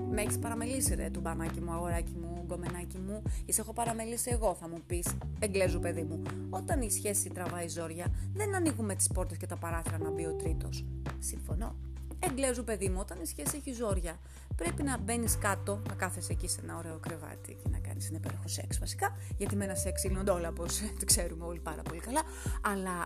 με 0.09 0.21
έχεις 0.21 0.39
παραμελήσει 0.39 0.95
ρε 0.95 1.09
του 1.09 1.19
μπανάκι 1.19 1.61
μου, 1.61 1.71
αγοράκι 1.71 2.13
μου, 2.21 2.43
γκομενάκι 2.45 2.97
μου, 2.97 3.21
ή 3.45 3.51
σε 3.53 3.61
έχω 3.61 3.73
παραμελήσει 3.73 4.29
εγώ, 4.33 4.55
θα 4.59 4.67
μου 4.67 4.81
πεις, 4.87 5.07
εγγλέζου 5.39 5.79
παιδί 5.79 6.03
μου. 6.03 6.21
Όταν 6.49 6.81
η 6.81 6.91
σχέση 6.91 7.29
τραβάει 7.29 7.67
ζόρια, 7.67 8.05
δεν 8.33 8.55
ανοίγουμε 8.55 8.95
τις 8.95 9.07
πόρτες 9.13 9.37
και 9.37 9.45
τα 9.45 9.57
παράθυρα 9.57 9.97
να 9.97 10.11
μπει 10.11 10.25
ο 10.25 10.33
τρίτος. 10.33 10.85
Συμφωνώ. 11.19 11.75
Εγγλέζου 12.19 12.63
παιδί 12.63 12.89
μου, 12.89 12.97
όταν 12.99 13.21
η 13.21 13.25
σχέση 13.25 13.57
έχει 13.57 13.71
ζόρια, 13.71 14.19
πρέπει 14.55 14.83
να 14.83 14.97
μπαίνεις 14.97 15.37
κάτω, 15.37 15.81
να 15.87 15.93
κάθεσαι 15.93 16.31
εκεί 16.31 16.47
σε 16.47 16.59
ένα 16.63 16.77
ωραίο 16.77 16.99
κρεβάτι 16.99 17.57
και 17.63 17.69
να 17.69 17.77
κάνεις 17.77 18.07
ένα 18.07 18.17
υπέροχο 18.17 18.47
σεξ 18.47 18.79
βασικά. 18.79 19.15
Γιατί 19.37 19.55
με 19.55 19.63
ένα 19.63 19.75
σεξ 19.75 20.03
λύνονται 20.03 20.31
όλα, 20.31 20.49
όπω 20.49 20.63
το 20.99 21.05
ξέρουμε 21.05 21.45
όλοι 21.45 21.59
πάρα 21.59 21.81
πολύ 21.81 21.99
καλά. 21.99 22.21
Αλλά 22.61 23.03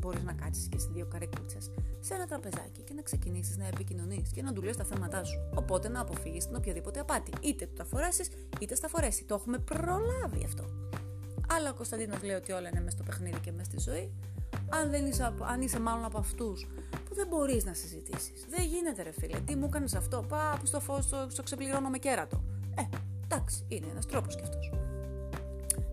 μπορείς 0.00 0.22
να 0.22 0.32
κάτσεις 0.32 0.68
και 0.68 0.78
σε 0.78 0.88
δύο 0.92 1.06
καρέκλιτσες 1.06 1.70
σε 2.00 2.14
ένα 2.14 2.26
τραπεζάκι 2.26 2.82
και 2.82 2.94
να 2.94 3.02
ξεκινήσεις 3.02 3.56
να 3.56 3.66
επικοινωνείς 3.66 4.30
και 4.32 4.42
να 4.42 4.52
του 4.52 4.62
λε 4.62 4.70
τα 4.70 4.84
θέματά 4.84 5.24
σου. 5.24 5.40
Οπότε 5.54 5.88
να 5.88 6.00
αποφύγεις 6.00 6.46
την 6.46 6.56
οποιαδήποτε 6.56 7.00
απάτη. 7.00 7.32
Είτε 7.40 7.66
του 7.66 7.74
τα 7.74 7.84
φορέσει, 7.84 8.24
είτε 8.60 8.74
στα 8.74 8.88
φορέσει. 8.88 9.24
Το 9.24 9.34
έχουμε 9.34 9.58
προλάβει 9.58 10.44
αυτό. 10.44 10.64
Αλλά 11.48 11.70
ο 11.70 11.74
Κωνσταντίνος 11.74 12.22
λέει 12.22 12.36
ότι 12.36 12.52
όλα 12.52 12.68
είναι 12.68 12.80
μέσα 12.80 12.96
στο 12.96 13.02
παιχνίδι 13.02 13.40
και 13.40 13.52
μέσα 13.52 13.70
στη 13.70 13.90
ζωή. 13.90 14.12
Αν, 14.68 14.90
δεν 14.90 15.06
είσαι, 15.06 15.34
αν 15.40 15.60
είσαι 15.60 15.80
μάλλον 15.80 16.04
από 16.04 16.18
αυτούς 16.18 16.66
που 17.08 17.14
δεν 17.14 17.26
μπορείς 17.26 17.64
να 17.64 17.74
συζητήσεις. 17.74 18.44
Δεν 18.48 18.66
γίνεται, 18.66 19.02
ρε 19.02 19.12
φίλε. 19.12 19.40
Τι 19.40 19.56
μου 19.56 19.64
έκανε 19.64 19.86
αυτό; 19.96 20.24
Πά 20.28 20.60
στο 20.62 20.80
φως, 20.80 21.04
στο, 21.04 21.26
στο 21.28 21.42
ξεπληρώνω 21.42 21.88
με 21.88 21.98
κέρατο. 21.98 22.44
Ε, 22.76 22.96
εντάξει, 23.24 23.64
είναι 23.68 23.86
ένας 23.90 24.06
τρόπος 24.06 24.36
κι 24.36 24.42
αυτός. 24.42 24.72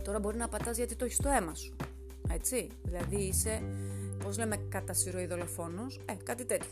Τώρα 0.03 0.19
μπορεί 0.19 0.37
να 0.37 0.47
πατάς 0.47 0.77
γιατί 0.77 0.95
το 0.95 1.05
έχεις 1.05 1.17
στο 1.17 1.29
αίμα 1.29 1.53
σου. 1.53 1.75
Έτσι. 2.33 2.67
Δηλαδή 2.83 3.15
είσαι, 3.15 3.61
πώς 4.23 4.37
λέμε, 4.37 4.55
κατά 4.69 4.93
σειροή 4.93 5.25
δολοφόνος. 5.25 5.99
Ε, 6.05 6.13
κάτι 6.23 6.45
τέτοιο. 6.45 6.69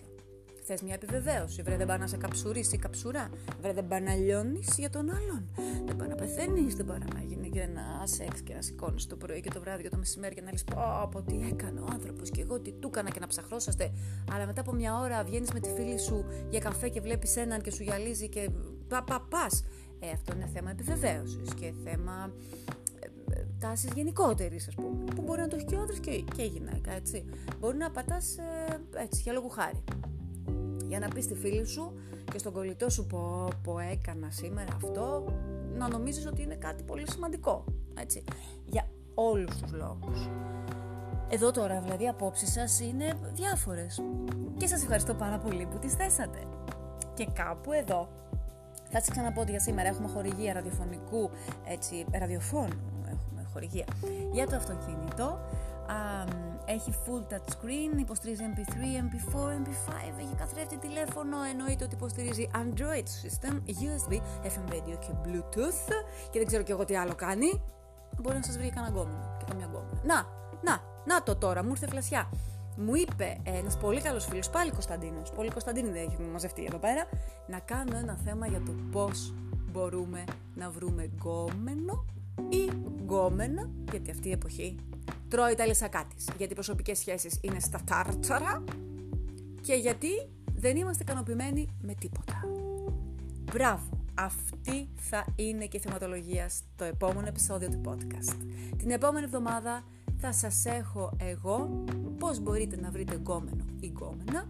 Θες 0.64 0.82
μια 0.82 0.94
επιβεβαίωση. 0.94 1.62
Βρε, 1.62 1.78
δεν 1.78 1.88
πάει 1.88 1.98
να 1.98 2.08
σε 2.08 2.18
καψουρίσεις 2.18 2.74
η 2.74 2.78
καψουρά. 2.78 3.30
Βρε, 3.62 3.74
δεν 3.74 3.88
πάει 3.88 4.02
να 4.02 4.14
λιώνεις 4.16 4.76
για 4.78 4.90
τον 4.90 5.10
άλλον. 5.10 5.50
Δεν 5.86 5.96
πάει 5.96 6.08
να 6.08 6.16
πεθαίνεις. 6.16 6.76
Δεν 6.76 6.86
πάει 6.86 6.98
να 7.14 7.22
γίνει 7.22 7.50
και 7.50 7.60
ένα 7.60 8.04
σεξ 8.04 8.42
και 8.42 8.54
να 8.54 8.62
σηκώνεις 8.62 9.08
το 9.08 9.16
πρωί 9.16 9.42
και 9.42 9.50
το 9.50 9.60
βράδυ 9.60 9.84
και 9.84 9.90
το 9.90 9.98
μεσημέρι 9.98 10.36
και 10.36 10.42
να 10.42 10.52
λες: 10.52 10.64
Πω, 10.64 11.10
πω, 11.12 11.22
τι 11.22 11.36
έκανε 11.52 11.80
ο 11.80 11.88
άνθρωπος 11.92 12.30
και 12.30 12.42
εγώ 12.42 12.60
τι 12.60 12.72
του 12.72 12.88
έκανα 12.88 13.10
και 13.10 13.20
να 13.20 13.28
ψαχρώσαστε. 13.28 13.92
Αλλά 14.32 14.46
μετά 14.46 14.62
από 14.62 14.74
μια 14.74 15.00
ώρα 15.00 15.24
βγαίνεις 15.24 15.52
με 15.52 15.60
τη 15.60 15.70
φίλη 15.70 16.00
σου 16.00 16.26
για 16.50 16.60
καφέ 16.60 16.90
και 16.90 17.02
βλέπεις 17.02 17.36
έναν 17.36 17.62
και 17.62 17.72
σου 17.72 17.84
γυαλίζει 17.84 18.30
και 18.30 18.50
πα, 18.88 19.04
πα, 19.04 19.28
πας. 19.30 19.64
Ε, 20.00 20.10
αυτό 20.10 20.34
είναι 20.36 20.50
θέμα 20.54 20.72
επιβεβαίωσης 20.72 21.54
και 21.54 21.74
θέμα 21.84 22.34
τάσεις 23.60 23.90
γενικότερης, 23.96 24.68
ας 24.68 24.76
πούμε. 24.76 25.04
Που 25.16 25.22
μπορεί 25.22 25.42
να 25.42 25.48
το 25.48 25.56
έχει 25.56 25.66
και 25.66 25.76
ο 25.76 25.82
άντρα 25.82 25.98
και, 25.98 26.22
και 26.36 26.42
η 26.42 26.48
γυναίκα, 26.48 26.92
έτσι. 26.92 27.26
Μπορεί 27.60 27.78
να 27.78 27.92
πατάς 27.92 28.38
ε, 28.38 28.80
έτσι, 29.02 29.22
για 29.22 29.34
λόγου 29.34 29.50
χάρη. 29.50 29.84
Για 30.88 31.00
να 31.00 31.08
πεις 31.08 31.24
στη 31.24 31.36
φίλη 31.36 31.66
σου 31.66 31.94
και 32.32 32.38
στον 32.38 32.54
κολλητό 32.54 32.90
σου 32.90 33.06
πω, 33.06 33.48
πω 33.64 33.80
έκανα 33.80 34.30
σήμερα 34.30 34.74
αυτό, 34.76 35.34
να 35.78 35.88
νομίζεις 35.88 36.26
ότι 36.26 36.42
είναι 36.42 36.56
κάτι 36.56 36.84
πολύ 36.84 37.12
σημαντικό, 37.12 37.64
έτσι. 38.00 38.24
Για 38.66 38.90
όλους 39.14 39.58
τους 39.58 39.72
λόγους. 39.72 40.30
Εδώ 41.30 41.52
τώρα 41.52 41.82
δηλαδή 41.82 42.04
οι 42.04 42.08
απόψεις 42.08 42.52
σας 42.52 42.80
είναι 42.80 43.14
διάφορες 43.34 44.02
και 44.58 44.68
σας 44.68 44.82
ευχαριστώ 44.82 45.14
πάρα 45.14 45.38
πολύ 45.38 45.66
που 45.66 45.80
τις 45.80 45.94
θέσατε. 45.94 46.40
Και 47.14 47.28
κάπου 47.34 47.72
εδώ 47.72 48.10
θα 48.92 49.00
σας 49.00 49.10
ξαναπώ 49.10 49.42
ότι 49.42 49.52
για 49.52 49.60
σήμερα 49.60 49.90
έχουμε 49.90 50.08
χορηγία 50.08 50.54
ραδιοφωνικού, 50.54 51.30
έτσι, 51.68 52.06
ραδιοφώνου 52.12 52.89
χορηγία. 53.54 53.86
Για 54.32 54.48
το 54.48 54.56
αυτοκίνητο 54.56 55.40
έχει 56.66 56.94
full 57.06 57.34
touch 57.34 57.50
screen, 57.56 58.00
υποστηρίζει 58.00 58.44
MP3, 58.54 58.74
MP4, 59.06 59.36
MP5, 59.36 60.20
έχει 60.20 60.36
καθρέφτη 60.38 60.78
τηλέφωνο, 60.78 61.38
εννοείται 61.44 61.84
ότι 61.84 61.96
υποστηρίζει 61.96 62.50
Android 62.54 63.08
system, 63.24 63.54
USB, 63.68 64.14
FM 64.44 64.74
radio 64.74 64.98
και 65.00 65.12
Bluetooth 65.26 65.92
και 66.30 66.40
δεν 66.40 66.48
ξέρω 66.48 66.64
και 66.64 66.72
εγώ 66.72 66.86
τι 66.86 66.96
άλλο 66.96 67.16
κάνει. 67.16 67.62
Μπορεί 68.22 68.36
να 68.36 68.44
σας 68.44 68.58
βρει 68.58 68.70
κανένα 68.70 68.94
γκόμενο 68.94 69.36
και 69.40 69.46
καμιά 69.48 69.66
γκόμενα. 69.66 70.02
Να, 70.04 70.16
να, 70.62 70.82
να 71.06 71.24
το 71.24 71.36
τώρα, 71.36 71.64
μου 71.64 71.70
ήρθε 71.70 71.88
φλασιά. 71.88 72.30
Μου 72.78 72.96
είπε 72.96 73.38
ένας 73.44 73.78
πολύ 73.78 74.02
καλός 74.02 74.26
φίλος, 74.26 74.50
πάλι 74.50 74.72
Κωνσταντίνος, 74.72 75.32
πολύ 75.32 75.50
Κωνσταντίνη 75.50 75.90
δεν 75.90 76.04
έχει 76.04 76.22
μαζευτεί 76.22 76.66
εδώ 76.66 76.78
πέρα, 76.78 77.08
να 77.48 77.60
κάνω 77.60 77.98
ένα 77.98 78.18
θέμα 78.26 78.48
για 78.48 78.62
το 78.66 78.72
πώς 78.92 79.34
μπορούμε 79.72 80.24
να 80.56 80.70
βρούμε 80.70 81.04
γκόμενο 81.04 82.06
ή 82.50 82.70
γκόμενα, 83.02 83.70
γιατί 83.92 84.12
αυτή 84.12 84.28
η 84.28 84.32
εποχή 84.32 84.76
τρώει 85.28 85.56
τα 85.56 85.68
λεσακά 85.68 86.06
της, 86.16 86.28
γιατί 86.38 86.52
οι 86.52 86.56
προσωπικές 86.56 86.98
σχέσεις 86.98 87.40
είναι 87.42 87.60
στα 87.60 87.82
τάρταρα 87.86 88.64
και 89.62 89.74
γιατί 89.74 90.10
δεν 90.56 90.78
είμαστε 90.78 91.04
ικανοποιημένοι 91.04 91.68
με 91.82 91.94
τίποτα. 91.94 92.42
Μπράβο! 93.52 93.90
Αυτή 94.14 94.90
θα 94.96 95.26
είναι 95.36 95.66
και 95.66 95.78
η 95.78 95.80
θεματολογία 95.80 96.50
στο 96.50 96.84
επόμενο 96.84 97.28
επεισόδιο 97.28 97.70
του 97.70 97.82
podcast. 97.86 98.36
Την 98.78 98.92
επόμενη 98.92 99.26
εβδομάδα 99.26 99.84
θα 100.18 100.34
σας 100.34 100.66
έχω 100.66 101.12
εγώ 101.18 101.84
πώς 102.18 102.40
μπορείτε 102.40 102.80
να 102.80 102.92
βρείτε 102.92 103.16
γκόμενο 103.16 103.66
ή 103.80 103.88
γκόμενα, 103.88 104.50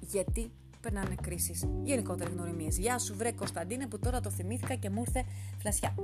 γιατί 0.00 0.50
περνάνε 0.84 1.14
κρίσεις. 1.22 1.64
Γενικότερα 1.82 2.30
γνωριμίες. 2.30 2.78
Γεια 2.78 2.98
σου, 2.98 3.14
βρε 3.16 3.32
Κωνσταντίνε, 3.32 3.86
που 3.86 3.98
τώρα 3.98 4.20
το 4.20 4.30
θυμήθηκα 4.30 4.74
και 4.74 4.90
μου 4.90 5.02
ήρθε 5.06 5.24
φλασιά. 5.58 5.94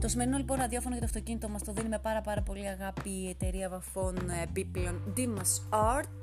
Το 0.00 0.08
σημερινό 0.08 0.36
λοιπόν 0.36 0.56
ραδιόφωνο 0.58 0.90
για 0.90 1.00
το 1.00 1.06
αυτοκίνητο 1.06 1.48
μας 1.48 1.62
το 1.62 1.72
δίνει 1.72 1.88
με 1.88 1.98
πάρα, 1.98 2.20
πάρα 2.20 2.42
πολύ 2.42 2.68
αγάπη 2.68 3.10
η 3.10 3.28
εταιρεία 3.28 3.68
βαφών 3.68 4.16
επίπλων 4.42 5.14
Dimas 5.16 5.78
Art. 5.98 6.22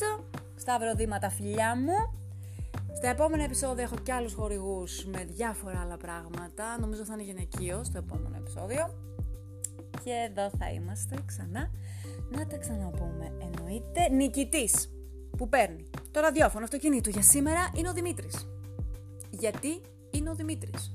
Σταύρο 0.55 0.93
Δήμα, 0.95 1.19
τα 1.19 1.29
φιλιά 1.29 1.75
μου. 1.75 2.23
Στα 2.95 3.07
επόμενα 3.09 3.43
επεισόδια 3.43 3.83
έχω 3.83 3.95
και 4.03 4.13
άλλους 4.13 4.33
χορηγούς 4.33 5.05
με 5.05 5.23
διάφορα 5.23 5.79
άλλα 5.79 5.97
πράγματα. 5.97 6.79
Νομίζω 6.79 7.05
θα 7.05 7.13
είναι 7.13 7.23
γυναικείο 7.23 7.83
στο 7.83 7.97
επόμενο 7.97 8.35
επεισόδιο. 8.37 9.03
Και 10.03 10.11
εδώ 10.29 10.49
θα 10.59 10.71
είμαστε 10.71 11.15
ξανά. 11.25 11.71
Να 12.29 12.47
τα 12.47 12.57
ξαναπούμε. 12.57 13.31
Εννοείται 13.39 14.09
νικητής 14.09 14.94
που 15.37 15.49
παίρνει 15.49 15.89
το 16.11 16.19
ραδιόφωνο 16.19 16.63
αυτοκινήτου 16.63 17.09
για 17.09 17.21
σήμερα 17.21 17.71
είναι 17.75 17.89
ο 17.89 17.93
Δημήτρης. 17.93 18.47
Γιατί 19.29 19.81
είναι 20.11 20.29
ο 20.29 20.35
Δημήτρης. 20.35 20.91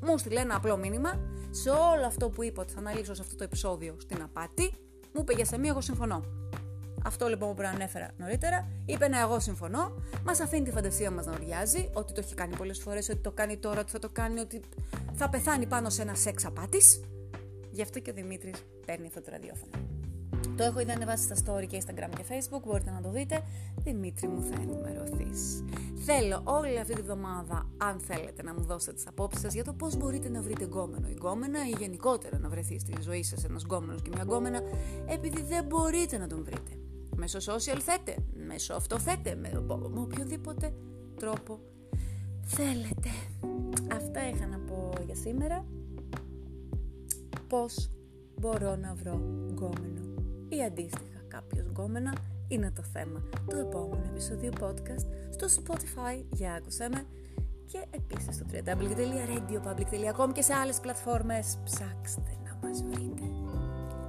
Μου 0.00 0.18
στείλε 0.18 0.40
ένα 0.40 0.56
απλό 0.56 0.76
μήνυμα 0.76 1.20
σε 1.50 1.70
όλο 1.70 2.06
αυτό 2.06 2.28
που 2.28 2.42
είπα 2.42 2.62
ότι 2.62 2.72
θα 2.72 2.78
αναλύσω 2.78 3.14
σε 3.14 3.22
αυτό 3.22 3.36
το 3.36 3.44
επεισόδιο 3.44 3.96
στην 4.00 4.22
απάτη. 4.22 4.74
Μου 5.12 5.20
είπε 5.20 5.32
για 5.32 5.44
σε 5.44 5.58
μία, 5.58 5.70
εγώ 5.70 5.80
συμφωνώ. 5.80 6.24
Αυτό 7.04 7.26
λοιπόν 7.26 7.48
που 7.48 7.54
προανέφερα 7.54 8.10
νωρίτερα, 8.16 8.68
είπε 8.84 9.08
να 9.08 9.20
εγώ 9.20 9.40
συμφωνώ, 9.40 9.92
μας 10.24 10.40
αφήνει 10.40 10.64
τη 10.64 10.70
φαντασία 10.70 11.10
μας 11.10 11.26
να 11.26 11.32
οριάζει, 11.32 11.90
ότι 11.92 12.12
το 12.12 12.20
έχει 12.24 12.34
κάνει 12.34 12.56
πολλές 12.56 12.78
φορές, 12.78 13.08
ότι 13.08 13.18
το 13.18 13.30
κάνει 13.30 13.56
τώρα, 13.56 13.80
ότι 13.80 13.90
θα 13.90 13.98
το 13.98 14.08
κάνει, 14.08 14.40
ότι 14.40 14.60
θα 15.14 15.28
πεθάνει 15.28 15.66
πάνω 15.66 15.90
σε 15.90 16.02
ένα 16.02 16.14
σεξ 16.14 16.44
απάτης. 16.44 17.00
Γι' 17.70 17.82
αυτό 17.82 18.00
και 18.00 18.10
ο 18.10 18.14
Δημήτρης 18.14 18.64
παίρνει 18.86 19.06
αυτό 19.06 19.20
το 19.20 19.30
ραδιόφωνο. 19.30 19.93
Το 20.56 20.62
έχω 20.64 20.80
ήδη 20.80 20.90
ανεβάσει 20.90 21.24
στα 21.24 21.34
story 21.34 21.66
και 21.66 21.82
Instagram 21.82 22.10
και 22.16 22.24
Facebook, 22.28 22.62
μπορείτε 22.66 22.90
να 22.90 23.00
το 23.00 23.10
δείτε. 23.10 23.42
Δημήτρη 23.76 24.28
μου 24.28 24.42
θα 24.42 24.54
ενημερωθείς. 24.60 25.64
Θέλω 26.04 26.40
όλη 26.44 26.78
αυτή 26.78 26.94
τη 26.94 27.02
βδομάδα, 27.02 27.66
αν 27.76 27.98
θέλετε, 27.98 28.42
να 28.42 28.54
μου 28.54 28.62
δώσετε 28.62 28.92
τις 28.92 29.06
απόψεις 29.06 29.40
σας 29.40 29.54
για 29.54 29.64
το 29.64 29.72
πώς 29.72 29.96
μπορείτε 29.96 30.28
να 30.28 30.42
βρείτε 30.42 30.64
γκόμενο 30.64 31.08
ή 31.08 31.12
γκόμενα 31.12 31.58
ή 31.68 31.74
γενικότερα 31.78 32.38
να 32.38 32.48
βρεθεί 32.48 32.78
στη 32.78 32.92
ζωή 33.00 33.22
σας 33.22 33.44
ένας 33.44 33.62
γκόμενος 33.62 34.02
και 34.02 34.10
μια 34.14 34.22
γκόμενα, 34.22 34.60
επειδή 35.06 35.42
δεν 35.42 35.64
μπορείτε 35.64 36.18
να 36.18 36.26
τον 36.26 36.44
βρείτε. 36.44 36.70
Μέσω 37.16 37.38
social 37.38 37.78
θέτε, 37.80 38.16
μέσω 38.46 38.74
αυτό 38.74 38.98
θέτε, 38.98 39.34
με, 39.34 39.64
με 39.66 40.00
οποιοδήποτε 40.00 40.72
τρόπο 41.16 41.60
θέλετε. 42.44 43.08
Αυτά 43.92 44.28
είχα 44.28 44.46
να 44.46 44.58
πω 44.58 44.92
για 45.06 45.14
σήμερα. 45.14 45.64
Πώς 47.48 47.90
μπορώ 48.40 48.76
να 48.76 48.94
βρω 48.94 49.20
γκόμενο 49.50 50.03
ή 50.48 50.62
αντίστοιχα 50.62 51.20
κάποιος 51.28 51.66
γκόμενα 51.66 52.14
είναι 52.48 52.70
το 52.70 52.82
θέμα 52.82 53.22
του 53.48 53.56
επόμενου 53.56 54.04
επεισοδίου 54.10 54.52
podcast 54.60 55.04
στο 55.30 55.46
Spotify 55.62 56.24
για 56.30 56.54
άκουσέ 56.54 56.88
με 56.88 57.06
και 57.66 57.84
επίσης 57.90 58.34
στο 58.34 58.44
www.radiopublic.com 58.52 60.32
και 60.32 60.42
σε 60.42 60.54
άλλες 60.54 60.80
πλατφόρμες 60.80 61.58
ψάξτε 61.64 62.38
να 62.44 62.68
μας 62.68 62.82
βρείτε. 62.82 63.22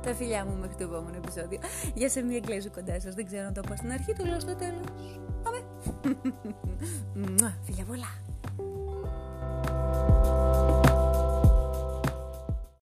Τα 0.01 0.13
φιλιά 0.13 0.45
μου 0.45 0.55
μέχρι 0.59 0.75
το 0.75 0.83
επόμενο 0.83 1.17
επεισόδιο. 1.17 1.59
Για 1.93 2.09
σε 2.09 2.21
μία 2.21 2.37
εγκλέζου 2.37 2.71
κοντά 2.71 2.99
σας. 2.99 3.13
Δεν 3.13 3.25
ξέρω 3.25 3.43
να 3.43 3.51
το 3.51 3.61
πω 3.61 3.75
στην 3.75 3.91
αρχή, 3.91 4.13
το 4.13 4.25
λέω 4.25 4.39
στο 4.39 4.55
τέλος. 4.55 4.85
Πάμε. 5.43 5.59
Φιλιά 7.65 7.83
πολλά. 7.85 8.24